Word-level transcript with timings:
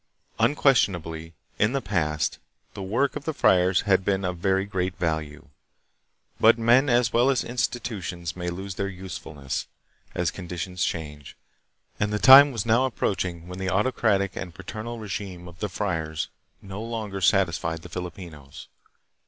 Unquestionably 0.39 1.35
in 1.59 1.73
the 1.73 1.79
past, 1.79 2.39
the 2.73 2.81
work 2.81 3.15
of 3.15 3.25
the 3.25 3.35
friars 3.35 3.81
had 3.81 4.03
been 4.03 4.25
of 4.25 4.39
very 4.39 4.65
great 4.65 4.95
value; 4.97 5.45
but 6.39 6.57
men 6.57 6.89
as 6.89 7.13
well 7.13 7.29
as 7.29 7.43
institutions 7.43 8.35
may 8.35 8.49
lose 8.49 8.73
their 8.73 8.87
usefulness, 8.87 9.67
as 10.15 10.31
conditions' 10.31 10.83
change, 10.83 11.35
and 11.99 12.11
the 12.11 12.17
time 12.17 12.51
was 12.51 12.65
now 12.65 12.87
approaching 12.87 13.47
when 13.47 13.59
the 13.59 13.69
autocratic 13.69 14.35
and 14.35 14.55
paternal 14.55 14.97
regime 14.97 15.47
of 15.47 15.59
the 15.59 15.69
friars 15.69 16.29
no 16.63 16.81
longer 16.81 17.21
satisfied 17.21 17.83
the 17.83 17.87
Filipinos. 17.87 18.69